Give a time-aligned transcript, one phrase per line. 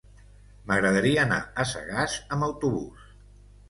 [0.71, 3.11] M'agradaria anar a Sagàs amb autobús.